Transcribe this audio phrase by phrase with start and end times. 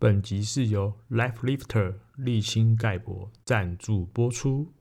[0.00, 4.72] 本集是由 Life Lifter 立青钙箔赞助播出。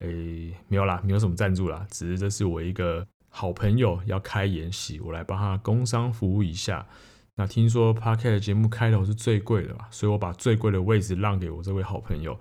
[0.00, 6.84] 诶，没有啦，没有什么赞助啦，只是这是我一个好朋友要开演习，我来帮他工商服务一下。
[7.36, 12.36] 那听说 Podcast 节目开头是最贵的嘛，所以我把最贵的位置让给我这位好朋友。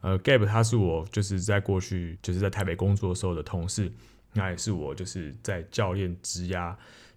[0.00, 3.92] 呃，Gab 他是我就是在过去就是在台北工作的时候的同事，
[4.32, 6.74] 那也是我就是在教练职涯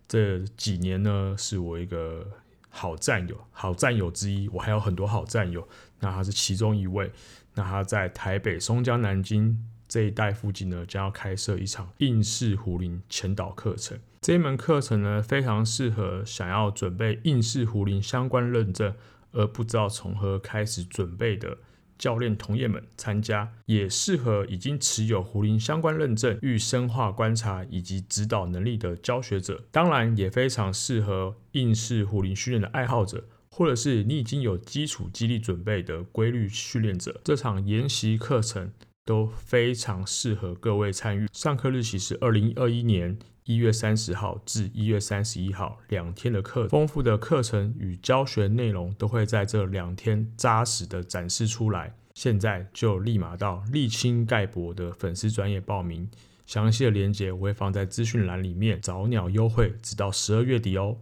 [0.09, 2.27] 这几年呢，是我一个。
[2.75, 5.67] 好战友，好战友之一，我还有很多好战友。
[5.99, 7.11] 那他是其中一位。
[7.53, 13.99] 那他在台北松江南京这一带附近呢，将要开设一场应试壶铃前导课程。
[14.21, 18.95] 这一门课程呢，非常适合想要准备应试壶铃相关认证
[19.33, 21.59] 而不知道从何开始准备的。
[22.03, 37.21] 教练同业们参加，也适合已经持有壶铃相关认证、与深化观察以及指导能力的教学者，当然也非常适合应试壶铃训练的爱好者，或者是你已经有基础肌力准备的规律训练者。
[37.23, 38.73] 这场研习课程
[39.05, 41.29] 都非常适合各位参与。
[41.31, 51.93] 上课日期是二零二一年一月三十号至一月三十一号两天的课，丰富的课程与教学内容都会在这两天扎实的展示出来。
[52.13, 56.07] 现在就立马到沥青盖博的粉丝专业报名，
[56.45, 60.97] 详细的链接我会放在资讯栏里面，早鸟优惠直到十二月底哦。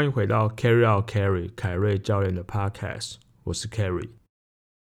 [0.00, 4.08] 欢迎回到 Carry Out Carry 凯瑞教练的 Podcast，我是 Carry。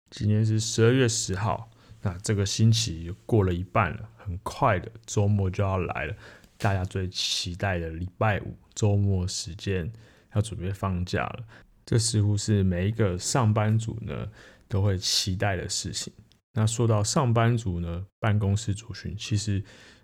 [0.10, 1.70] 今天是十二月十号，
[2.02, 6.16] 那这个星期过了一半了，很快的周末就要来了，
[6.58, 9.92] 大家最期待的礼拜五周末时间
[10.34, 11.44] 要准备放假了，
[11.86, 14.30] 这似乎是每一个上班族呢
[14.70, 16.14] 都会期待的事情。
[16.54, 19.62] 那说到上班族呢，办公室族群其实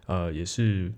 [0.07, 0.91] 呃也是。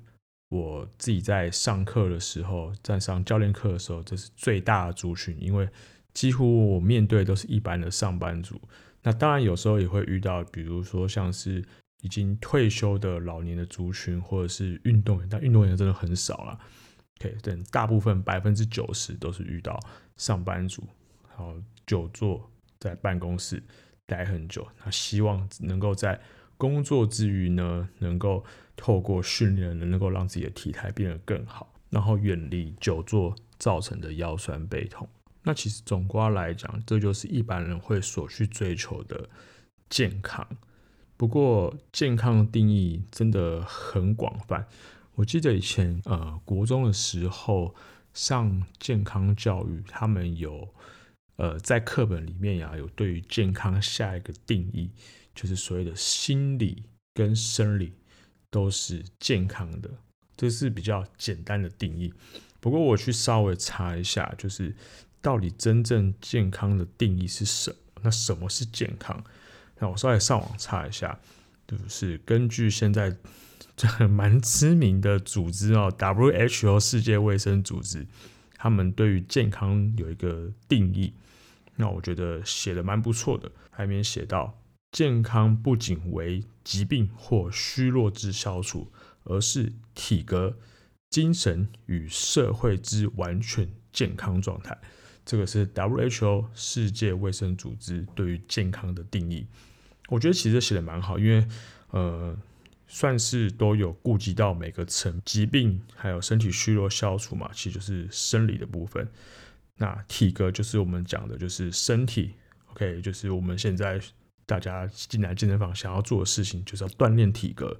[0.49, 5.69] 我自己在上课的时候，在上教练课的时候，这是最大的族群，因为
[6.13, 8.59] 几乎我面对都是一般的上班族。
[9.03, 11.63] 那当然有时候也会遇到，比如说像是
[12.01, 16.59] 已经退休的老年的族群，或者是运动员，但运动员真的很少了。
[17.21, 19.79] OK，但大部分百分之九十都是遇到
[20.17, 20.83] 上班族，
[21.29, 21.55] 然后
[21.85, 22.49] 久坐
[22.79, 23.61] 在办公室
[24.05, 26.19] 待很久，那希望能够在
[26.57, 28.43] 工作之余呢，能够
[28.81, 35.05] 透过训练，能够让自己的体态变得更好，然后远离久坐造成的腰酸背痛。
[35.43, 39.27] 那其实总括来讲，这就是一般人会所去追求的
[39.89, 40.47] 健康。
[41.17, 44.65] 不过，健康的定义真的很广泛。
[45.15, 47.75] 我记得以前呃，国中的时候
[48.13, 50.65] 上健康教育，他们有
[51.35, 54.89] 呃在课本里面呀，有对于健康下一个定义。
[55.35, 57.93] 就是所谓的心理跟生理
[58.49, 59.89] 都是健康的，
[60.35, 62.13] 这是比较简单的定义。
[62.59, 64.75] 不过我去稍微查一下，就是
[65.21, 68.01] 到底真正健康的定义是什么？
[68.01, 69.23] 那什么是健康？
[69.79, 71.19] 那我稍微上网查一下，
[71.67, 73.15] 就是根据现在
[73.77, 78.05] 这 蛮知名的组织哦，WHO 世界卫生组织，
[78.55, 81.13] 他们对于健康有一个定义。
[81.77, 84.58] 那我觉得写的蛮不错的，还没写到。
[84.91, 88.91] 健康不仅为疾病或虚弱之消除，
[89.23, 90.57] 而是体格、
[91.11, 94.75] 精神与社会之完全健康状态。
[95.23, 99.45] 这个是 WHO 世界卫生组织对于健康的定义。
[100.07, 101.47] 我觉得其实写的蛮好，因为
[101.91, 102.35] 呃，
[102.87, 109.07] 算是都有顾及到每个层疾病，还有身体虚弱消除嘛，其实就是生理的部分。
[109.77, 112.33] 那体格就是我们讲的，就是身体
[112.71, 114.01] ，OK，就是我们现在。
[114.49, 117.79] 大家进来健身房想要做的事情，就是要锻炼体格。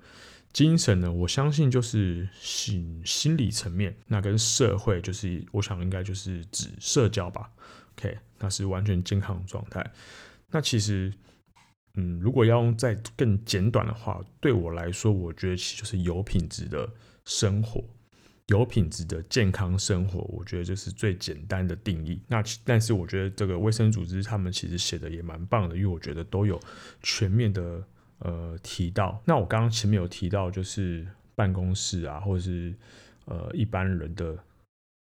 [0.53, 3.95] 精神呢，我相信就是心心理层面。
[4.05, 7.49] 那跟社会，就是我想应该就是指社交吧。
[7.95, 9.83] OK，那是完全健康的状态。
[10.51, 11.11] 那其实，
[11.95, 16.87] 嗯，如果要用再更简短的话，对我来说，我觉得其实就是有品质的
[17.25, 17.83] 生活。
[18.49, 22.19] 有品质的健康生活，我觉得这是最简单的定义。
[22.27, 26.59] 那但是我觉得这个卫生组织他们其实写的也蛮棒的，因为我觉得都有
[27.03, 27.83] 全面的
[28.19, 29.21] 呃提到。
[29.25, 32.73] 那我刚刚前面有提到，就是办公室啊，或者是
[33.25, 34.37] 呃一般人的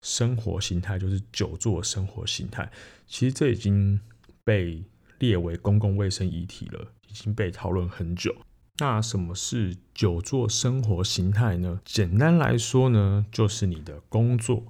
[0.03, 2.71] 生活形态，就是久坐生活形态，
[3.07, 3.99] 其实这已经
[4.43, 4.83] 被
[5.17, 8.35] 列为公共卫生议题了，已经被讨论很久。
[8.81, 11.81] 那什么是久坐生活形态呢？
[11.83, 14.63] 简单来说呢，就是你的工作、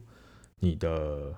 [0.59, 1.35] 你的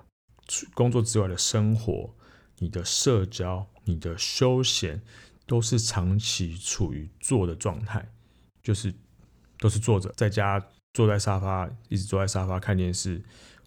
[0.72, 2.14] 工作之外的生活、
[2.58, 5.02] 你的社交、你的休闲，
[5.46, 8.10] 都是长期处于坐的状态，
[8.62, 8.94] 就是
[9.58, 10.64] 都是坐着，在家
[10.94, 13.22] 坐在沙发，一直坐在沙发看电视、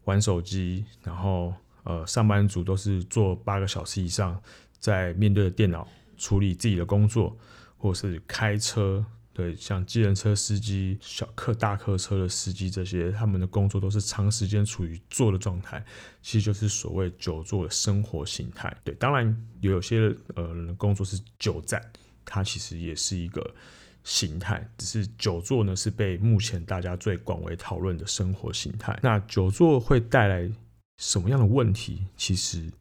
[0.05, 1.53] 玩手机，然后
[1.83, 4.41] 呃，上班族都是坐八个小时以上，
[4.79, 5.87] 在面对着电脑
[6.17, 7.37] 处理自己的工作。
[7.77, 15.83] 或是开车，对，像计程车司机、小客、大客车的司机这些，他们的工作都是长时间处于坐的状态，
[16.21, 18.75] 其实就是所谓久坐的生活形态。
[18.83, 19.25] 对，当然
[19.59, 21.81] 也有些呃工作是久站，
[22.23, 23.53] 它其实也是一个
[24.05, 28.97] 形态，只是久坐呢是被目前大家最广为讨论的生活形态。
[29.03, 30.49] 那久坐会带来
[30.97, 32.05] 什么样的问题？
[32.15, 32.71] 其实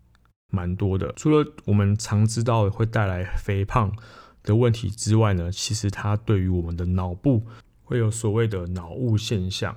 [0.53, 3.93] 蛮多的，除了我们常知道会带来肥胖。
[4.45, 7.43] 的问题之外呢，其实它对于我们的脑部
[7.83, 9.77] 会有所谓的脑雾现象。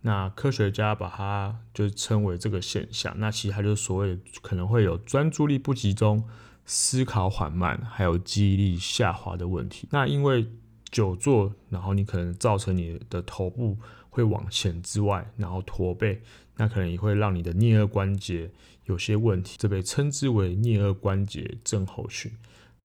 [0.00, 3.14] 那科学家把它就称为这个现象。
[3.18, 6.24] 那其实它就所谓可能会有专注力不集中、
[6.64, 9.86] 思考缓慢，还有记忆力下滑的问题。
[9.90, 10.46] 那因为
[10.90, 13.76] 久坐，然后你可能造成你的头部
[14.08, 16.22] 会往前之外，然后驼背，
[16.56, 18.50] 那可能也会让你的颞颌关节
[18.84, 22.30] 有些问题，这被称之为颞颌关节症候群。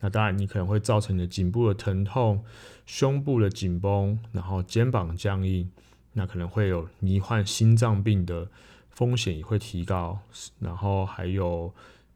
[0.03, 2.43] 那当然，你可能会造成你的颈部的疼痛、
[2.87, 5.69] 胸部的紧绷，然后肩膀僵硬，
[6.13, 8.49] 那可能会有罹患心脏病的
[8.89, 10.19] 风险也会提高，
[10.59, 11.71] 然后还有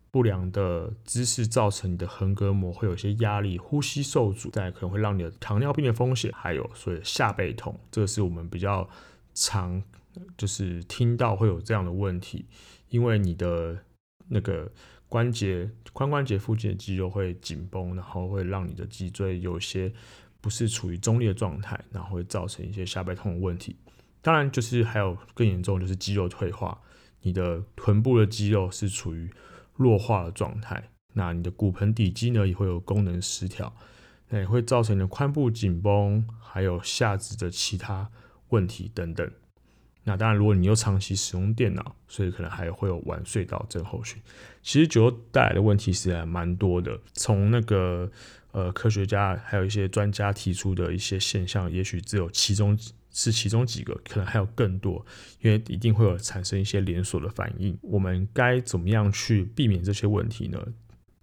[0.09, 8.89] 不良的姿势造成你的横膈膜会有一些压力，呼吸受阻，再可能会让你的糖尿病的风险，还有所以下背痛，这是我们比较
[9.35, 9.83] 常
[10.35, 12.45] 就是听到会有这样的问题，
[12.89, 13.77] 因为你的
[14.29, 14.71] 那个。
[15.07, 19.93] 关节、髋关节附近的肌肉会紧绷，然后会让你的脊椎有些
[20.41, 23.75] 不是处于中立的状态，然后会造成一些下背痛的问题。
[24.21, 26.81] 当然，就是还有更严重，就是肌肉退化，
[27.21, 29.29] 你的臀部的肌肉是处于
[29.75, 30.89] 弱化的状态。
[31.13, 33.73] 那你的骨盆底肌呢，也会有功能失调，
[34.29, 38.09] 那也会造成你的髋部紧绷，还有下肢的其他
[38.49, 39.31] 问题等等。
[40.07, 44.21] 那当然，如果你又长期使用电脑，所以可能还会有晚睡到症候群。
[44.61, 46.95] 其实久坐带来的问题是还蛮多的。
[47.13, 48.09] 从那个
[48.51, 52.77] 呃科学家还有一些专家提出的一些现象，也许只有其中
[53.11, 55.03] 是其中几个，可能还有更多，
[55.41, 57.75] 因为一定会有产生一些连锁的反应。
[57.81, 60.63] 我们该怎么样去避免这些问题呢？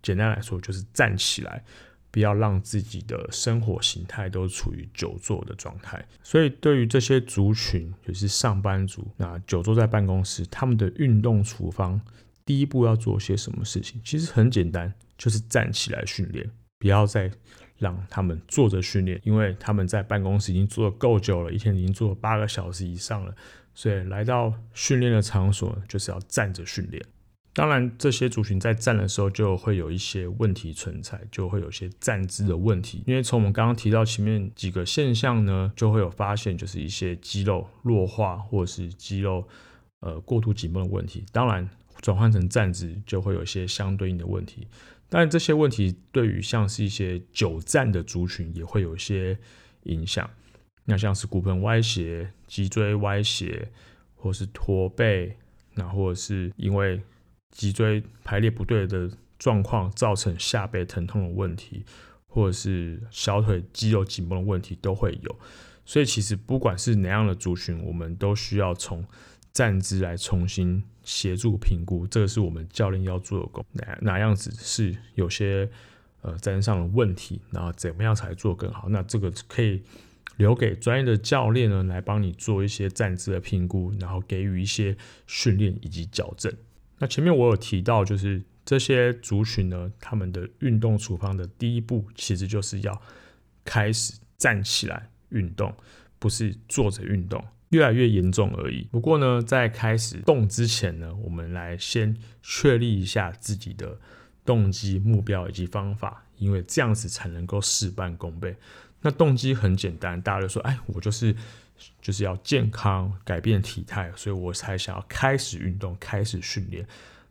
[0.02, 1.62] 简单来说，就是站起来。
[2.12, 6.06] 不要让自己的生活形态都处于久坐的状态。
[6.22, 12.00] 所以，对于这些族群，就是上班族，那久坐在办公室，他们的运动处方，
[12.44, 14.00] 第一步要做些什么事情？
[14.04, 16.48] 其实很简单，就是站起来训练。
[16.78, 17.30] 不要再
[17.78, 23.34] 让他们坐着训练，因为他们在办公室已经坐得够久了，一天已经坐了八个小时以上了。
[23.74, 27.02] 所以，来到训练的场所，就是要站着训练。
[27.54, 33.04] 当然，这些族群在站的时候就会有一些问题存在，就会有一些站姿的问题。
[33.06, 39.46] 因为从我们刚刚提到前面几个现象呢，就会有发现，就是一些肌肉弱化或者是肌肉
[40.00, 41.26] 呃过度紧绷的问题。
[41.30, 41.68] 当然，
[42.00, 44.66] 转换成站姿就会有一些相对应的问题。
[45.10, 49.38] 但，这些问题对于像是一些久站的族群也会有一些
[49.82, 50.28] 影响。
[50.86, 53.68] 那像是骨盆歪斜、脊椎歪斜，
[54.16, 55.36] 或是驼背，
[55.74, 56.98] 那或者是因为
[57.52, 61.84] 脊椎排列不对的状况造成下背疼痛的问题，
[62.26, 65.36] 或者是小腿肌肉紧绷的问题都会有。
[65.84, 69.04] 所以其实不管是哪样的族群，我们都需要从
[69.52, 72.06] 站姿来重新协助评估。
[72.06, 73.64] 这个是我们教练要做的工。
[73.72, 75.68] 哪哪样子是有些
[76.22, 78.88] 呃站上的问题，然后怎么样才做更好？
[78.88, 79.82] 那这个可以
[80.36, 86.50] 留给专业的教练呢来帮你做一些站姿的评估，然后给予一些训练以及矫正。
[87.02, 93.02] 那前面我有提到，就是这些族群呢，他们的运动处方的第一步，其实就是要
[93.64, 95.74] 开始站起来运动，
[96.20, 98.86] 不是坐着运动，越来越严重而已。
[98.92, 103.98] 不过呢，在开始动之前呢，我们来先确立一下自己的
[104.44, 108.54] 动机、目标以及方法，因为这样子才能够事半功倍。
[109.00, 111.34] 那动机很简单，大家都说，哎，我就是。
[112.00, 116.86] 就是要健康改变体态，所以我才想要开始运动，开始训练。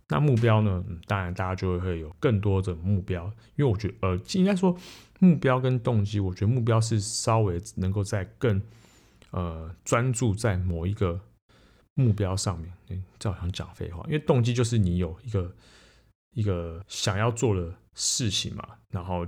[0.08, 0.84] 那目标呢？
[1.08, 4.77] 当然大家就会有更多的目标，因为我觉得，呃，应该说
[5.20, 8.62] 目标跟动机，我觉得目标是稍微能够在更
[9.29, 11.17] 呃专注在某一个
[11.93, 12.74] 目标上面。
[12.89, 15.55] 嗯，这好像讲废话，因为动机就是你有一个
[16.34, 19.25] 一个想要做的事情嘛，然后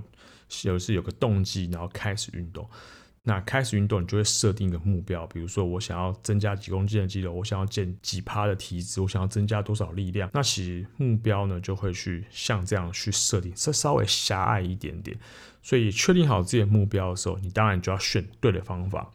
[0.64, 2.68] 有是有个动机，然后开始运动。
[3.26, 10.28] 那开始运动，你就会设定一个目标，比如说我想要增加几公斤的肌肉，我想要减几趴的体脂，我想要增加多少力量。
[10.34, 15.18] 那其实目标呢，就会去像这样去设定，这稍微狭隘一点点。
[15.62, 19.10] 所以确定好自己的目标的时候，你当然就要选对的方法。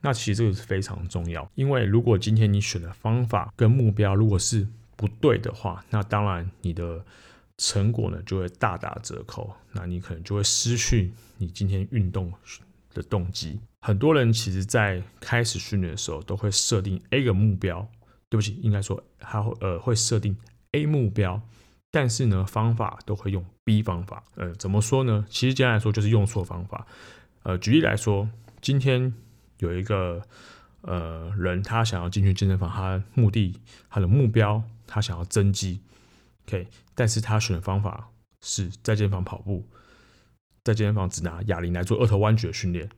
[0.00, 4.66] 那其实这个是非常重要，因为如果今天你选的方法跟目标如果是
[4.96, 7.04] 不对的话，那当然你的
[7.58, 12.32] 成果呢就会大打折扣，那你可能就会失去你今天运动
[12.94, 13.60] 的动机。
[13.80, 17.88] 很多人其实在开始训练的时候都会设定 A 个目标，
[18.28, 20.36] 对不起，应该说他会呃会设定
[20.72, 21.40] A 目标，
[21.90, 24.22] 但是呢方法都会用 B 方法。
[24.36, 25.26] 呃，怎么说呢？
[25.28, 26.86] 其实简单来说就是用错方法。
[27.42, 28.28] 呃，举例来说，
[28.60, 29.12] 今天
[29.58, 30.22] 有一个
[30.82, 33.58] 呃人他想要进去健身房，他目的
[33.90, 35.80] 他的目标他想要增肌
[36.46, 39.66] ，OK，但是他选的方法是在健身房跑步。
[40.64, 42.88] 在健身房只拿哑铃来做二头弯举的训练，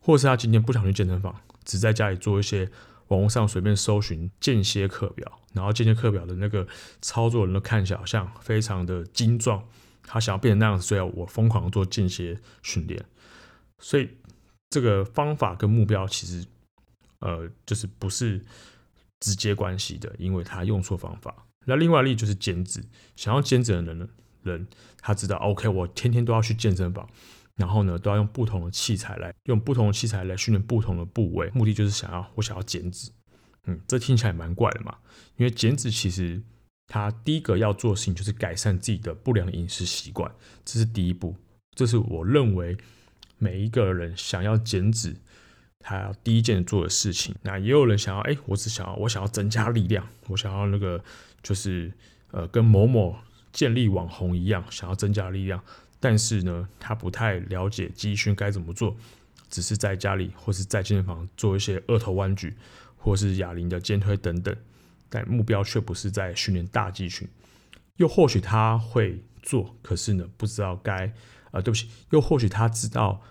[0.00, 2.68] 或者是他今天不想去健身房，只在家里做一些
[3.08, 6.66] 网络上随便搜寻间歇课表，然后间歇课表的那个
[7.00, 9.62] 操作人都看起来好像非常的精壮，
[10.02, 13.04] 他想要变成那样子，所以我疯狂做间歇训练。
[13.78, 14.10] 所以
[14.70, 16.44] 这个方法跟目标其实
[17.20, 18.44] 呃就是不是
[19.20, 21.46] 直接关系的，因为他用错方法。
[21.66, 22.82] 那另外例就是减脂，
[23.14, 24.08] 想要减脂的人呢？
[24.52, 24.66] 人
[25.00, 27.08] 他知道，OK，我天天都要去健身房，
[27.56, 33.10] 然后呢，都要用不同的器材来用不同的器材来训练不同的部位，目的就是想要我想要减脂。
[33.64, 34.96] 嗯，这听起来蛮怪的嘛，
[35.36, 36.40] 因为减脂其实
[36.86, 40.30] 他第一个要做的事情就是改善自己的不良饮食习惯，
[40.64, 41.34] 这是第一步，
[41.74, 42.76] 这是我认为
[43.38, 45.16] 每一个人想要减脂，
[45.80, 47.34] 他要第一件做的事情。
[47.42, 51.02] 那也有人想要，哎，我只想要我想要增加力量，我想要那个
[51.42, 51.92] 就是
[52.30, 53.16] 呃跟某某。
[53.56, 55.58] 建立网红一样，想要增加力量，
[55.98, 58.94] 但是呢，他不太了解肌训该怎么做，
[59.48, 62.54] 只是在家里或是在健身房做一些二头弯举，
[62.98, 64.54] 或是哑铃的肩推等等，
[65.08, 67.26] 但目标却不是在训练大肌群。
[67.96, 71.10] 又或许他会做，可是呢，不知道该，
[71.50, 73.22] 啊、对不起，又或许他知道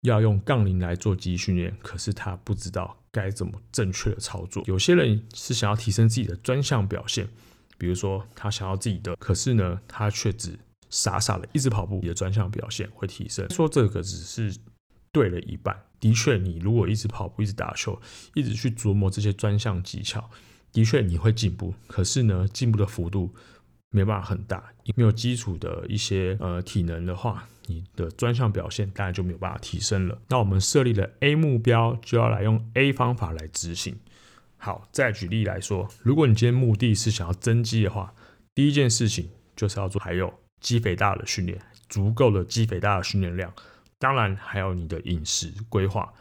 [0.00, 4.64] 要用杠铃来做肌训练，可是他不知道该怎么正确的操作。
[4.66, 7.28] 有些人是想要提升自己的专项表现。
[7.78, 10.58] 比如说，他想要自己的，可是呢，他却只
[10.90, 13.48] 傻傻的一直跑步，你的专项表现会提升。
[13.50, 14.56] 说这个只是
[15.12, 15.76] 对了一半。
[16.00, 17.98] 的确，你如果一直跑步、一直打球、
[18.34, 20.28] 一直去琢磨这些专项技巧，
[20.70, 21.72] 的确你会进步。
[21.86, 23.34] 可是呢，进步的幅度
[23.90, 24.72] 没办法很大。
[24.94, 30.20] 没有基础的一些呃体能的话，你的专项表现当然就没有办法提升了。
[30.28, 33.96] 那我们设立了 A 目标，就要来用 A 方法来执行。
[34.64, 38.14] 好，再举例来说，如果你今天目的是想要增肌的话，
[38.54, 43.52] 第一件事情就是要做还有肌肥大的训练，足够的肌肥大的训练量，
[43.98, 46.14] 当然还有你的饮食规划。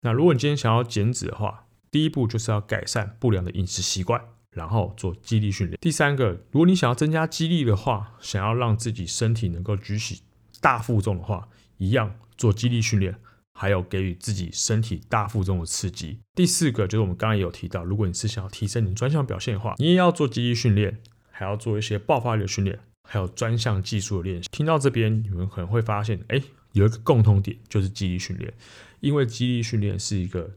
[0.00, 4.18] 那如果你今天想要减脂的话，第一步就是要改善不良的饮食习惯，
[4.52, 5.78] 然后做肌力训练。
[5.78, 10.22] 第三个，如果你想要增加肌力的话，想要让自己身体能够举起
[10.62, 11.46] 大负重的话，
[11.76, 13.18] 一样做肌力训练。
[13.62, 16.18] 还有给予自己身体大负重的刺激。
[16.34, 21.00] 第四个就是我们刚刚有提到，如果你是想要提升你专项表现的话，你也要做肌力训练，
[21.30, 22.76] 还要做一些爆发力的训练，
[23.08, 24.48] 还有专项技术的练习。
[24.50, 26.42] 听到这边，你们可能会发现，哎，
[26.72, 28.52] 有一个共同点，就是肌力训练。
[28.98, 30.50] 因为肌力训练是一个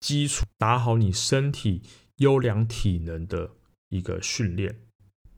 [0.00, 1.82] 基础，打好你身体
[2.16, 3.50] 优良体能的
[3.90, 4.76] 一个训练。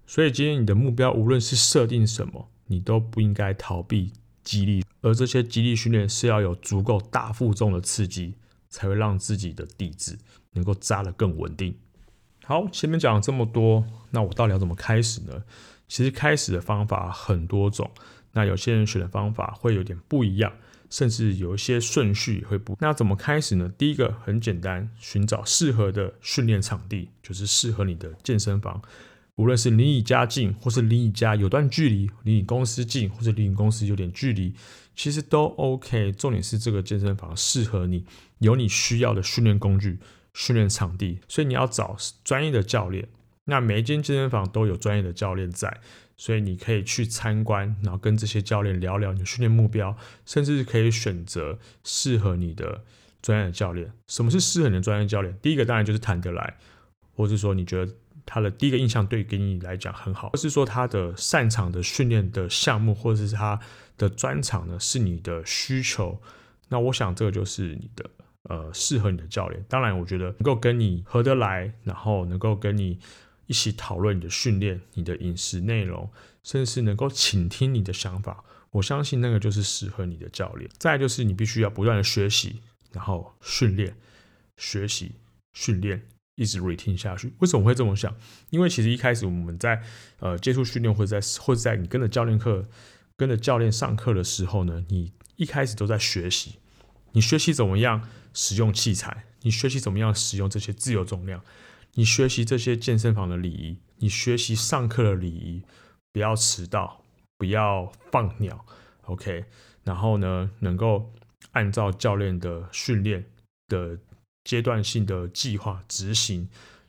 [0.06, 4.12] 所以今天你的目标无论是设定什么，你都不应该逃避。
[4.42, 8.34] 肌力，而这些肌力训练是要有足够大负重的刺激，
[8.68, 10.18] 才会让自己的底子
[10.52, 11.74] 能够扎得更稳定。
[12.44, 15.42] 好，前面讲了这么多，那我到底要怎么开始呢？
[15.88, 17.90] 其实开始的方法很多种，
[18.32, 20.52] 那有些人选的方法会有点不一样，
[20.90, 22.76] 甚至有一些顺序会不。
[22.80, 23.70] 那怎么开始呢？
[23.78, 28.82] 第一个很简单，寻找适合的训练场地，就是适合你的健身房。
[29.36, 34.54] 无论是离你家近，或是离你家有段距离；离你公司近，或者离你公司有点距离，
[34.94, 36.12] 其实都 OK。
[36.12, 38.04] 重点是这个健身房适合你，
[38.40, 39.98] 有你需要的训练工具、
[40.34, 41.18] 训练场地。
[41.28, 43.08] 所以你要找专业的教练。
[43.46, 45.80] 那每一间健身房都有专业的教练在，
[46.18, 49.96] 所以你可以去参观，然后跟这些教练聊聊你的训练目标，
[50.26, 52.84] 甚至可以选择适合你的
[53.22, 53.90] 专业的教练。
[54.08, 55.34] 什么是适合你的专业教练？
[55.40, 56.58] 第一个当然就是谈得来，
[57.16, 57.90] 或是说你觉得。
[58.24, 63.58] 他的第一个印象对给你来讲很好，或是说他的擅长的训练的项目，或者是他
[63.98, 66.20] 的专长呢，是你的需求。
[66.68, 68.10] 那我想这个就是你的
[68.44, 69.64] 呃适合你的教练。
[69.68, 72.98] 当然，我觉得能够跟你合得来，然后能够跟你
[73.46, 76.10] 一起讨论你的训练、你的饮食内容，
[76.42, 80.70] 甚至是能够倾听你的想法，我相信那个就是适合你的教练。
[80.78, 82.62] 再就是你必须要不断的学习，
[82.92, 83.94] 然后训练、
[84.56, 85.12] 学习、
[85.52, 86.02] 训练，
[86.36, 87.32] 一直 retain 下去。
[87.38, 88.14] 为什么会这么想？
[88.50, 89.82] 因为其实一开始我们在
[90.20, 92.64] 呃接触训练，或者在或者在你跟着教练课、
[93.16, 96.56] 跟着教练上课的时候呢，你一开始都在学习，
[97.12, 101.42] 你学习怎么样使用器材，你学习怎么样使用这些自由重量，
[101.94, 105.62] 你学习这些健身房的礼仪，你学习上课的礼仪，
[106.12, 107.02] 不要迟到，
[107.36, 108.64] 不要放鸟
[109.02, 109.44] ，OK，
[109.84, 111.12] 然后呢，能够
[111.52, 113.24] 按照教练的训练
[113.68, 113.98] 的
[114.44, 116.48] 阶段性的计划执行，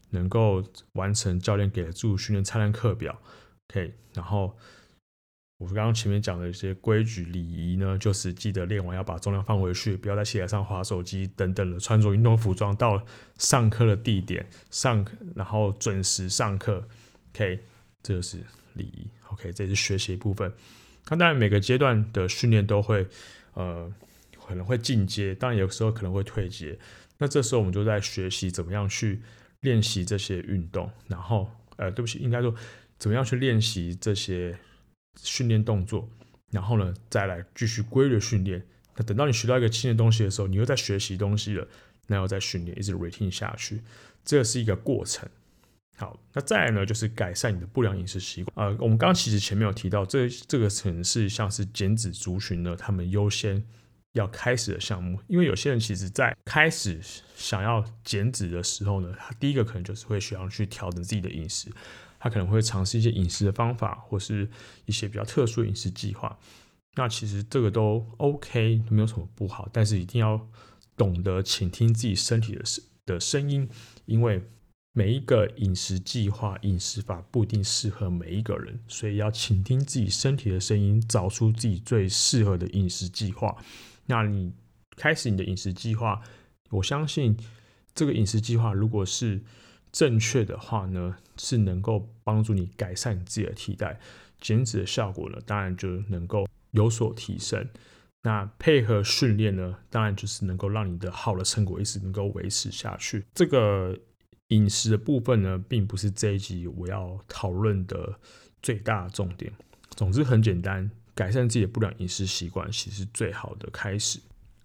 [0.10, 3.19] 能够完成教练给的自主训练参练课表
[3.69, 4.55] ，OK，然后。
[5.60, 13.01] 我刚刚前面讲的一些规矩礼仪呢，就是记得练完要把重量放回去，不要在器材上滑手机等等的，穿着运动服装到
[13.38, 16.86] 上课的地点上课，然后准时上课。
[17.31, 17.63] OK，
[18.01, 18.43] 这就是
[18.74, 19.07] 礼仪。
[19.29, 20.51] OK，这是学习部分。
[21.07, 23.07] 那当然每个阶段的训练都会
[23.53, 23.89] 呃
[24.45, 26.77] 可能会进阶，当然有时候可能会退阶。
[27.24, 29.22] 那这时候我们就在学习怎么样去
[29.62, 32.53] 练习这些运动，然后呃对不起，应该说
[33.00, 34.60] 怎么样去练习这些。
[35.22, 36.10] 训练动作，
[36.50, 38.65] 然后呢，再来继续规律训练。
[38.96, 41.68] 那等到你学到一个新的东西的时候，你又在学习东西了，
[42.08, 43.84] 那又在训练，一直 retain 下去，
[44.25, 45.30] 这是一个过程。
[45.98, 48.68] 好，那再来呢，就是改善你的不良饮食习惯。
[48.68, 53.63] 呃，我们刚刚其实前面有提到，这这个城市像是减脂族群呢，他们优先
[54.13, 57.00] 要开始的项目，因为有些人其实在开始
[57.36, 61.72] 想要减脂的时候呢，他第一个可能就是会需要去调整自己的饮食。
[62.20, 64.50] 他可能会尝试一些饮食的方法，或是
[64.86, 66.39] 一些比较特殊的饮食计划。
[66.96, 69.67] 那其实这个都 OK，没有什么不好。
[69.74, 70.48] 但是一定要
[70.96, 73.67] 懂得倾听自己身体的声的声音，
[74.05, 74.41] 因为
[74.93, 83.58] 每一个饮食计划、饮食法不一定适合每一个人，所以要倾听自己身体的声音，找出自己最适合的饮食计划。
[84.05, 84.53] 那你
[84.95, 86.22] 开始你的饮食计划，
[86.69, 87.38] 我相信
[87.95, 89.41] 这个饮食计划如果是
[89.91, 94.00] 正确的话呢，是能够帮助你改善你自己的替代，
[94.42, 97.68] 减脂的效果呢，当然就能够有所提升。
[98.24, 103.24] 那配合训练呢，当然就是能够让你的好的成果一直能够维持下去。
[103.33, 103.98] 这个
[104.48, 108.18] 饮食的部分呢，并不是这一集我要讨论的
[108.61, 109.51] 最大的重点。
[109.89, 114.20] 总之很简单，改善自己的不良饮食习惯，其实是最好的开始。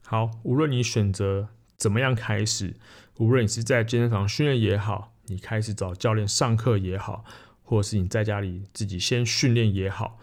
[0.04, 2.74] 好，无论你选择怎么样开始，
[3.16, 5.14] 无论你是在健身房训练也好。
[5.30, 7.22] 你开始找教练上课也好，
[7.62, 10.18] 或者是你在家里自己先训练也好，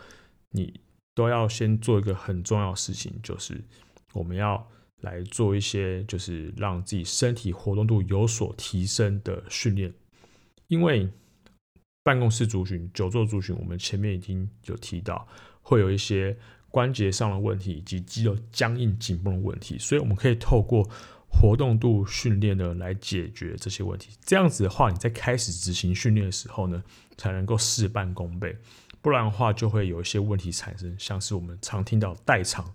[0.49, 0.81] 你
[1.13, 3.63] 都要先做一个很重要的事情，就是
[4.13, 4.67] 我们要
[5.01, 9.93] 来做一些就是让自己身体活动度有所提升的训练。
[10.69, 11.07] 因为
[12.01, 15.27] 办公室族群、久坐族群，我们前面已经有提到，
[15.67, 16.37] 会有一些
[16.69, 20.87] 关节上的问题以及肌肉僵硬紧绷的问题，所以我们可以透过
[21.27, 24.11] 活动度训练呢，来解决这些问题。
[24.23, 26.83] 这样子的话，你在开始执行训练的时候呢，
[27.17, 28.55] 才能够事半功倍。
[29.01, 32.65] 不然的话，就会有一些问题产生，像是我们常听到代偿，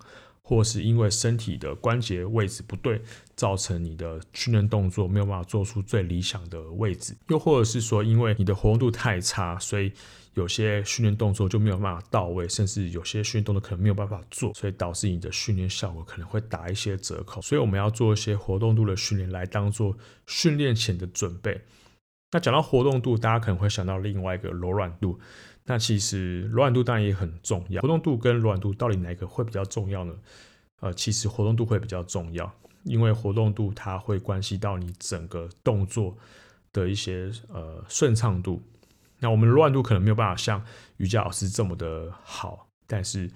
[0.42, 3.00] 或是因为身体的关节位置不对，
[3.36, 7.16] 造成你的训练动作没有办法做出最理想的位置。
[7.28, 9.92] 又或者是说，因为你的活动度太差，所以
[10.34, 17.42] 有些训练动作就没有办法到位，甚至有些训练动作可能没有办法做，所以导致你的训练效果可能会打一些折扣。
[17.42, 21.60] 所以我们要做一些活动度的训练来当做训练前的准备。
[22.32, 25.18] 那讲到活动度，大家可能会想到另外一个柔软度。
[25.64, 27.82] 那其实柔软度当然也很重要。
[27.82, 30.14] 活动度跟柔软度到底哪个会比较重要呢？
[30.80, 32.50] 呃，其实活动度会比较重要，
[32.84, 36.16] 因为活动度它会关系到你整个动作
[36.72, 38.62] 的一些呃顺畅度。
[39.20, 40.64] 那我们柔软度可能没有办法像
[40.96, 43.26] 瑜伽老师这么的好，但是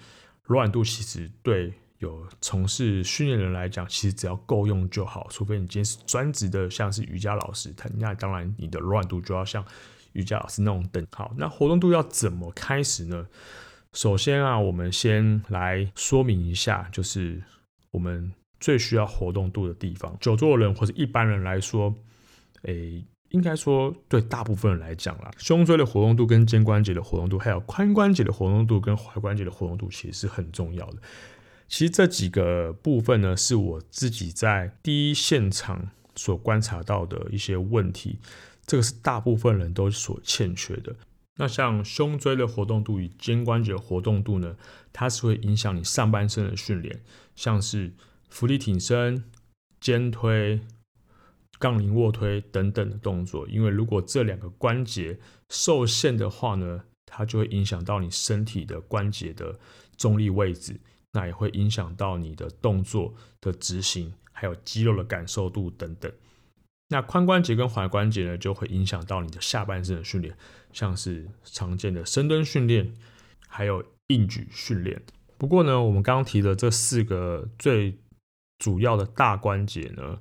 [0.43, 5.27] 柔软度其实对有从事训练人来讲，其实只要够用就好。
[5.29, 9.63] 除非你今天是专职的，像是瑜伽老师，他那当然你的柔软度就要像
[10.13, 11.31] 瑜伽老师那种等好。
[11.37, 13.27] 那活动度要怎么开始呢？
[13.93, 17.41] 首先啊，我们先来说明一下，就是
[17.91, 20.17] 我们最需要活动度的地方。
[20.19, 21.93] 久坐人或者一般人来说，
[22.63, 23.05] 诶。
[23.29, 30.97] 应该说，对大部分人来讲啦，胸椎的活动度跟肩关节的活动度，还有髋关节的活动度跟踝关节的活动度，其实是很重要的。
[31.67, 38.19] 其实这几个部分呢，是我自己在第一现场所观察到的一些问题，
[38.65, 40.95] 这个是大部分人都所欠缺的。
[41.37, 44.55] 那像胸椎的活动度与肩关节活动度呢，
[44.93, 47.01] 它是会影响你上半身的训练，
[47.35, 47.91] 像是
[48.29, 49.25] 浮力挺身、
[49.81, 50.61] 肩推。
[51.59, 55.17] 杠铃卧推等等的动作，因为如果这两个关节
[55.49, 59.57] 受限的话呢，它就会影响到你身体的关节的
[59.95, 60.79] 中立位置，
[61.13, 66.11] 那也会影响到你的动作的执行，还有肌肉的感受度等等。
[66.89, 70.37] 那髋关节跟踝关节呢，就会影响到你的下半身的训练，
[70.71, 72.93] 像是常见的深蹲训练，
[73.47, 75.01] 还有硬举训练。
[75.37, 77.97] 不过呢，我们刚刚提的这四个最
[78.59, 80.19] 主要的大关节呢，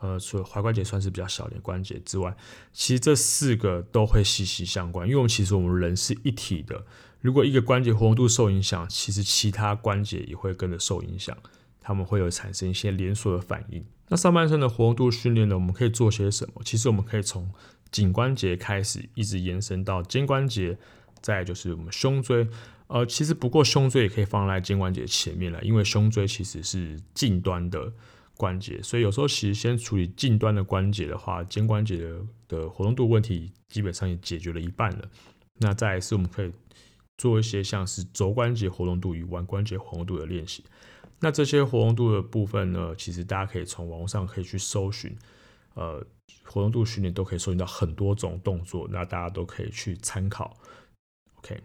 [0.00, 2.34] 呃，除了踝关节算是比较小的关节之外，
[2.72, 6.84] 其实这四个都会息息相关，因为我们其实我们人是一体的。
[7.20, 11.36] 如果一个关节活动度受影响，其实其他关节也会跟着受影响，
[11.80, 13.84] 他们会有产生一些连锁的反应。
[14.08, 16.62] 那上半身的活动度训练呢，我们可以做些什么？
[16.64, 17.50] 其实我们可以从
[17.92, 20.78] 颈关节开始，一直延伸到肩关节，
[21.20, 22.48] 再就是我们胸椎。
[22.86, 27.92] 呃，其实不过胸椎也可以放在肩关节前面了，因为胸椎其实是近端的
[28.40, 31.98] 关节，所以有时候其实先处理近端的关节的话，肩关节
[32.48, 35.02] 的活动度问题基本上也解决了一半了。
[35.58, 36.50] 那再来是我们可以。
[37.20, 40.64] 做一些像是肘关节活动度与腕关节活动度的练习。
[41.18, 45.14] 那这些活动度的部分呢，其实大家可以从网络上可以去搜寻，
[45.74, 46.02] 呃，
[46.44, 50.56] 活动度训练都可以搜寻到很多种动作，那大家都可以去参考。
[51.40, 51.60] OK，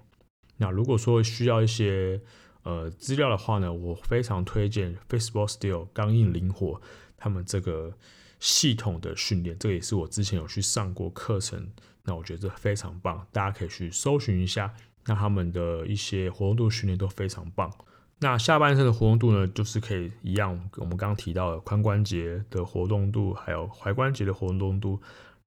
[0.58, 2.20] 那如果说需要一些
[2.65, 6.82] 呃资料的话呢，我非常推荐 Facebook Steel 刚硬灵活
[7.15, 7.93] 他们这个
[8.39, 11.65] 系统的训练，这个也是我之前有去上过课程，
[12.04, 14.73] 那我觉得这非常棒，大家可以去搜寻一下。
[15.08, 17.71] 那他们的一些活动度训练都非常棒。
[18.17, 24.99] 那下半身的活动度呢，就是可以一样，我们刚刚提到的髋关节的活动度，还有踝关节的活动度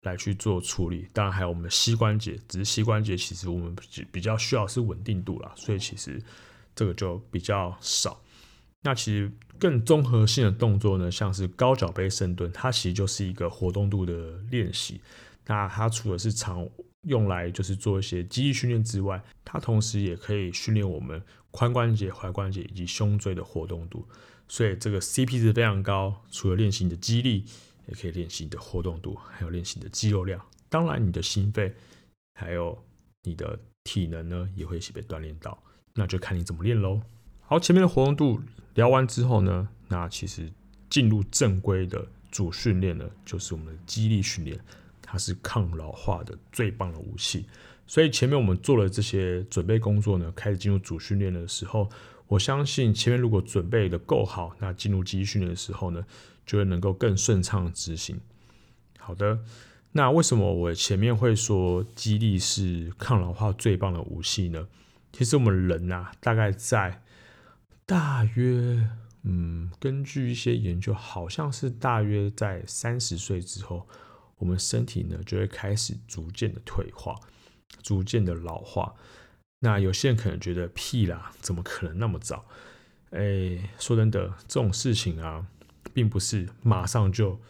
[0.02, 1.08] 来去做处理。
[1.12, 3.74] 当然还有我们的膝关节，只是膝关节其实我们
[4.12, 6.22] 比较需要是稳定度啦，所以其实
[6.78, 8.22] 这个就比较少。
[8.82, 15.00] 那其实更综合性的动作呢，像是高脚杯深蹲，它其实就是一个活动度的练习。
[15.46, 16.68] 那它除了是常
[17.02, 24.06] 用来就是做一些肌力训练之外，它同时也可以训练我们髋关节、踝关节以及胸椎的活动度，
[24.46, 26.22] 所以这个 CP 值非常高。
[26.30, 27.44] 除了练习你的肌力，
[27.88, 30.40] 也可以练习你的活动度，还有练习你的肌肉量。
[30.68, 31.74] 当然，你的心肺
[32.34, 32.80] 还有
[33.24, 35.60] 你的体能呢，也会一起被锻炼到。
[35.98, 37.00] 那就看你怎么练喽。
[37.40, 38.40] 好，前面的活动度
[38.74, 40.48] 聊完之后呢，那其实
[40.88, 44.56] 进入正规的主训练呢，就是我们的肌力训练。
[45.02, 47.46] 它是抗老化的最棒的武器，
[47.86, 51.88] 所以前面我们做了这些准备工作呢，开始进入主训练的时候，
[52.26, 56.04] 我相信前面如果准备的够好，那进入肌力训练的时候呢，
[56.44, 58.20] 就会能够更顺畅执行。
[58.98, 59.38] 好的，
[59.92, 64.68] 那为什么我前面会说肌力是抗老化最棒的武器呢？
[65.18, 67.02] 其实我们人啊，大概在
[67.84, 68.88] 大约，
[69.24, 73.88] 嗯，根据一些研究，好像是大约在三十岁之后。
[74.36, 77.16] 我们身体呢，就会开始逐渐的退化，
[77.82, 78.94] 逐渐的老化。
[79.58, 82.44] 那有些人可能觉得屁啦，怎么可能那么早？
[83.10, 85.44] 哎，说真的，这种事情啊，
[85.92, 87.40] 并不是马上就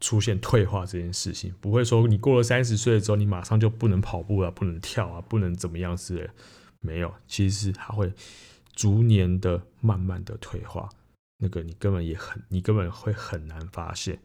[0.00, 6.28] 出现退化这件事情，不会说你过了三十岁之后，你马上就不能跑步了，不能跳啊，不能怎么样之类。
[6.80, 8.12] 没有，其实是它会
[8.74, 10.88] 逐年的、慢慢的退化。
[11.38, 14.18] 那个你根本也很，你根本会很难发现。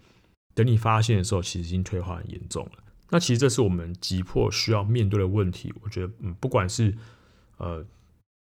[0.54, 2.84] 等你发现的时候，其实已经退化很严重了。
[3.10, 5.74] 那其实这是我们急迫需要面对的问题。
[5.82, 6.96] 我觉得，嗯，不管是
[7.58, 7.86] 呃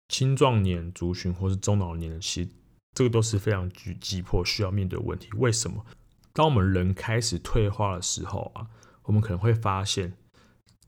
[0.10, 2.50] 青壮年族群，或是中老年人，其实
[2.93, 5.30] 这个都是非常急急迫需要面对的问题。
[5.38, 5.86] 为什么？
[6.34, 8.67] 当我们人开始退化的时候啊，
[9.04, 10.13] 我们可能会发现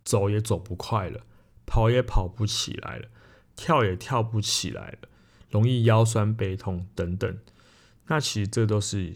[0.04, 1.22] 走也走不快了，
[1.72, 3.08] 跑也跑不起来了，
[3.56, 4.98] 跳也跳不起来了，
[5.50, 7.38] 容易腰酸背痛等等。
[8.08, 9.14] 那其实这都是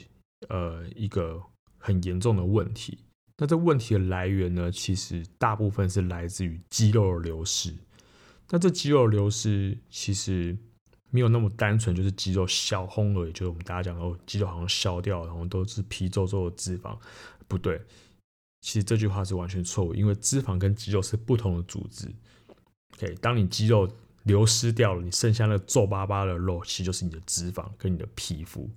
[0.48, 1.44] 呃一个。
[1.78, 2.98] 很严重的问题。
[3.38, 4.72] 那这问题的来源呢？
[4.72, 7.72] 其实大部分是来自于肌肉的流失。
[8.50, 10.58] 那这肌肉流失其实
[11.12, 13.32] 没有那么单纯，就是肌肉消烘而已。
[13.32, 16.98] 就是我们大家讲哦，肌肉好像消掉，然后都是皮皱皱的脂肪。
[17.48, 17.80] 不对，
[18.62, 22.12] 其实这句话是完全错误，因为脂肪跟肌肉是不同的组织。
[22.98, 23.90] OK，当你肌肉
[24.24, 28.70] 流失掉了，你剩下那皱巴巴的肉，其实就是你的脂肪跟你的皮肤。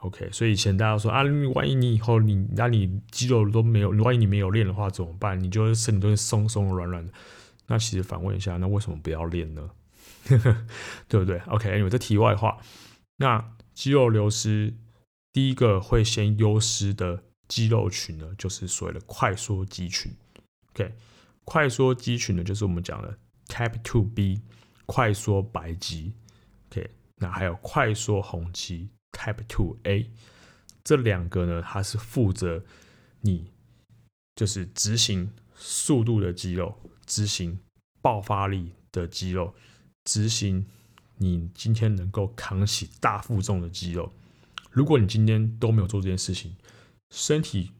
[0.00, 1.22] OK，所以以前大家说啊，
[1.54, 5.42] 万一你以后你那你肌肉都没有，万一你没有练的话怎么办？
[5.42, 7.12] 你就身体都是松松软软的。
[7.66, 9.70] 那其实反问一下，那为什么不要练呢？
[11.08, 12.58] 对不对？OK，因为这题外话。
[13.16, 14.74] 那肌肉流失，
[15.32, 20.12] 第一个会先丢失的肌肉群呢，就是所谓的快缩肌群。
[20.72, 20.92] OK，
[21.44, 23.16] 快缩肌群呢，就是我们讲的
[23.54, 24.40] Type two B，
[24.84, 26.12] 快缩白肌。
[26.70, 28.88] OK，那还有快缩红肌。
[29.12, 30.10] Type Two A
[30.82, 32.64] 这两个呢，它是负责
[33.20, 33.52] 你
[34.34, 37.60] 就是执行速度的肌肉，执行
[38.02, 39.54] 爆发力的肌肉，
[40.02, 40.66] 执行
[41.18, 44.12] 你今天能够扛起大负重的肌肉。
[44.72, 46.56] 如果你今天都没有做这件事情，
[47.12, 47.70] 身体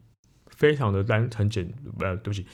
[0.47, 2.47] 非常的单很简，呃，对不起，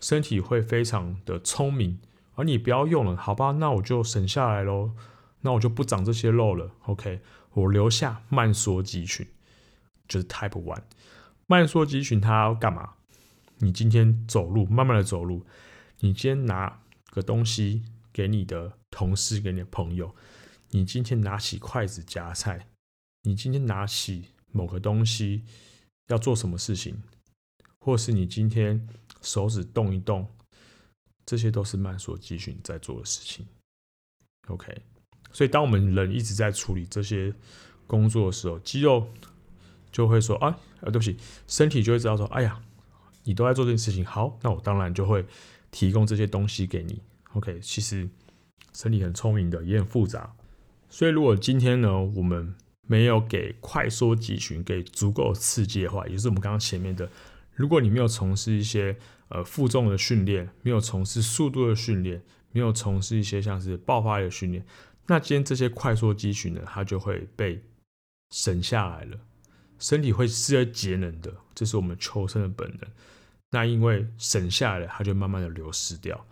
[0.00, 2.00] 身体会非常的聪明，
[2.34, 3.52] 而你不要用了，好吧？
[3.52, 4.92] 那我就省下来喽，
[5.40, 6.72] 那我就不长这些肉了。
[6.86, 7.20] OK，
[7.52, 9.26] 我留下慢缩肌群，
[10.08, 10.82] 就是 Type One。
[11.46, 12.94] 慢缩肌群它要干嘛？
[13.58, 15.44] 你今天走路，慢慢的走路，
[16.00, 20.14] 你今天拿个东西给你的同事，给你的朋友，
[20.70, 22.66] 你今天拿起筷子夹菜，
[23.22, 25.44] 你今天拿起某个东西
[26.08, 27.02] 要做什么事情，
[27.78, 28.88] 或是你今天
[29.22, 30.28] 手指动一动，
[31.26, 33.46] 这些都是慢缩肌群在做的事情。
[34.48, 34.76] OK，
[35.32, 37.32] 所以当我们人一直在处理这些
[37.86, 39.06] 工作的时候，肌肉。
[39.94, 42.60] 就会说啊，呃，对不起，身体就会知道说，哎呀，
[43.22, 45.24] 你都在做这件事情，好，那我当然就会
[45.70, 47.00] 提供这些东西给你。
[47.34, 48.08] OK，其实
[48.72, 50.34] 身体很聪明的，也很复杂。
[50.90, 52.56] 所以如果今天呢，我们
[52.88, 57.08] 没有给快缩肌群给足够刺激的话，也就是我们刚刚前面的，
[57.54, 58.98] 如果你没有从事一些
[59.34, 64.64] 呃负重的训练，没有从事速度的训练，没有从事一些像是爆发力的训练，
[65.08, 67.60] 那今天这些快速肌群呢，它就会被
[68.30, 69.18] 省下来了。
[69.80, 72.88] 身体会是节能的，这是我们求生的本能。
[73.50, 76.24] 那因为省下来了，它就慢慢的流失掉，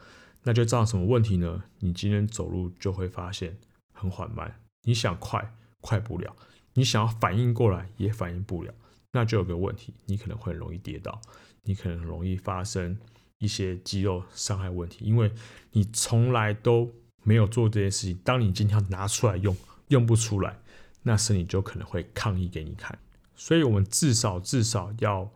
[0.44, 1.64] 那就造成什么问题呢？
[1.80, 3.58] 你今天走路就会发现
[3.92, 6.36] 很缓慢，你想快快不了，
[6.74, 8.72] 你想要反应过来也反应不了，
[9.10, 11.20] 那就有个问题，你可能会很容易跌倒，
[11.64, 12.96] 你可能很容易发生
[13.38, 15.32] 一些肌肉伤害问题，因为
[15.72, 16.90] 你从来都
[17.22, 18.18] 没有做这件事情。
[18.24, 19.56] 当你今天要拿出来用，
[19.88, 20.58] 用不出来，
[21.02, 22.98] 那身体就可能会抗议给你看。
[23.34, 25.30] 所以，我们至少至少要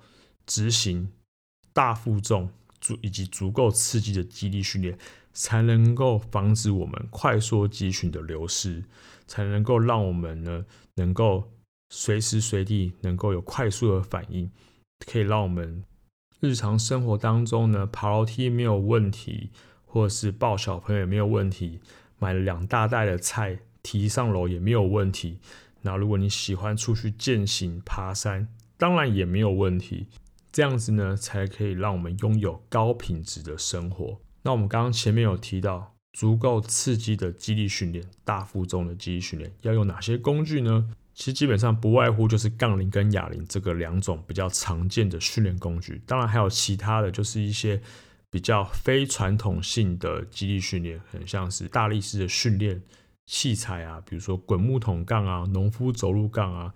[0.46, 1.10] 执行
[1.72, 4.96] 大负重足以及足够刺激的肌力训练，
[5.32, 8.84] 才能够防止我们快缩肌群的流失，
[9.26, 11.50] 才能够让我们呢能够
[11.90, 14.50] 随时随地能够有快速的反应，
[15.06, 15.82] 可以让我们
[16.46, 19.50] 日常生活当中呢爬楼梯没有问题，
[19.84, 21.80] 或者是抱小朋友也没有问题，
[22.20, 25.40] 买了两大袋的菜提上楼也没有问题。
[25.82, 30.06] 那如果你喜欢出去健行、爬山，当然也没有问题。
[30.52, 34.20] 这样子呢，才可以让我们拥有高品质的生活。
[34.42, 40.88] 那我们刚刚前面有提到，足够刺激的肌力训练、大负重的肌力训练，要用哪些工具呢？
[41.16, 46.00] 其实基本上不外乎就是杠铃跟哑铃这个两种比较常见的训练工具。
[46.06, 47.80] 当然还有其他的就是一些
[48.30, 52.80] 比较非传统性的肌力训练，很像是大力士的训练。
[53.24, 56.72] 器材啊，比如说滚木桶杠啊、农夫走路杠啊，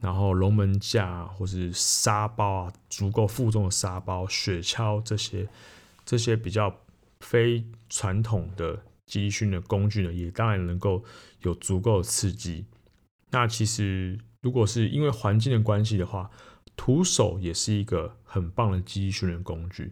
[0.00, 5.48] 然后龙门架啊，或是沙包啊，足够负重的沙包、雪橇这些，
[6.04, 6.78] 这些比较
[7.20, 11.02] 非传统的肌力训练工具呢，也当然能够
[11.40, 12.66] 有足够的刺激。
[13.34, 16.30] 那其实如果是因为环境的关系的话，
[16.74, 19.90] 徒手也是一个很棒的肌力训练工具，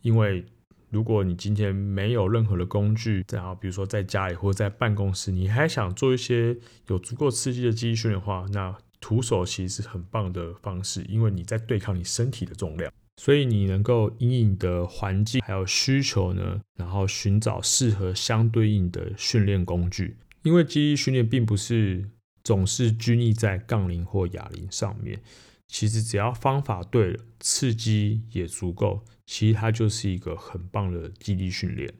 [0.00, 0.46] 因为。
[0.88, 20.16] 如果你今天没有任何的工具，然后比如说在家里或者在办公室，你还想做一些有足够刺激的肌力训练的话，那徒手其实是很棒的方式，因为你在对抗你身体的重量，所以你能够因应你的环境还有需求呢，然后寻找适合相对应的训练工具。
[20.44, 22.08] 因为肌力训练并不是
[22.46, 25.20] 总是拘泥在杠铃或哑铃上面，
[25.66, 29.04] 其实只要方法对了，刺激也足够。
[29.26, 31.92] 其实它就是一个很棒的肌力训练。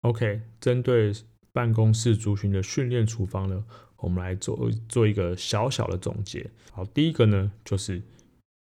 [0.00, 1.12] OK，针对
[1.52, 3.64] 办公室族群的训练处方呢，
[3.98, 6.50] 我们来做做一个小小的总结。
[6.72, 8.02] 好，第一个呢就是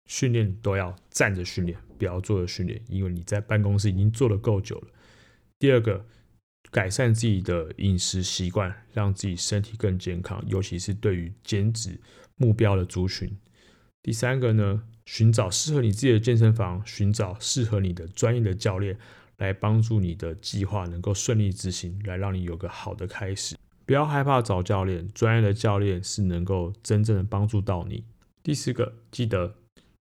[0.07, 4.89] 训练都要站着训练，不要坐着训练，因为你在办公室已经坐得够久了。
[5.57, 6.05] 第二个，
[6.71, 11.99] 改善自己的饮食习惯，让自己身体更健康，尤其是对于减脂
[12.35, 13.35] 目标的族群。
[14.01, 18.97] 第三个呢，寻找适合你自己的健身房，寻找适合你的专业的教练，
[19.37, 23.55] 来帮助你的计划能够顺利执行，来让你有个好的开始。
[23.85, 28.03] 不要害怕找教练，专业的教练是能够真正的帮助到你。
[28.43, 29.55] 第四个，记得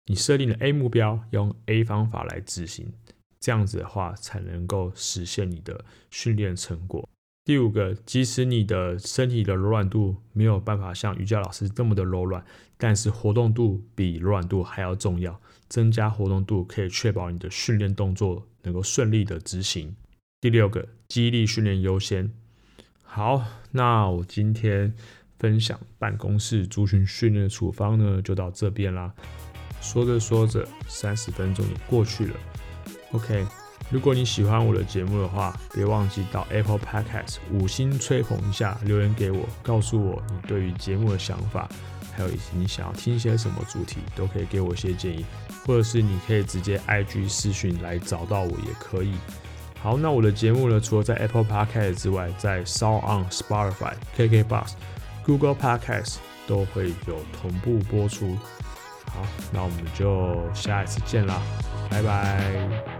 [0.06, 2.92] 你设定的 A 目标，用 A 方法来执行，
[3.40, 7.08] 这样子的话才能够实现你的训练成果。
[7.44, 12.44] 第五个，即使你的身体的柔软度没有办法像瑜伽老师这么的柔软，
[12.76, 15.40] 但是活动度比柔软度还要重要。
[15.68, 19.94] 增加活动度可以确保你的训练动作能够顺利的执行。
[20.40, 22.30] 第六个，肌力训练优先。
[23.02, 24.94] 好，那我今天
[25.38, 29.14] 分享办公室族群训练的处方呢，就到这边啦。
[29.80, 32.34] 说着说着，三十分钟也过去了。
[33.12, 33.46] OK。
[33.90, 41.66] 如果你喜欢我的节目的话，别忘记到 Apple Podcast 五星吹捧一下，留言给我，告诉我你对于节目的想法，
[42.14, 45.24] 还有以及你想要听些什么主题，都可以给我一些建议，
[45.64, 49.14] 或者是你可以直接 IG 私讯来找到我也可以。
[49.80, 54.72] 好，那我的节目呢，除了在 Apple Podcast 之外，在 SoundOn、Spotify、KKBox、
[55.24, 56.16] Google Podcast
[56.46, 58.36] 都会有同步播出。
[59.06, 61.40] 好，那我们就下一次见啦，
[61.88, 62.97] 拜拜。